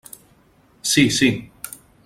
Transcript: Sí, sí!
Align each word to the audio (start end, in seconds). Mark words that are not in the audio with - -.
Sí, 0.93 1.05
sí! 1.19 1.31